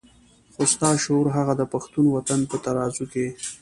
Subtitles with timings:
[0.53, 3.27] خو ستا شعور هغه د پښتون وطن په ترازو کې.